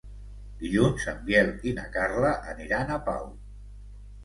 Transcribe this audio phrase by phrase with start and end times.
[0.61, 3.31] Dilluns en Biel i na Carla aniran a Pau.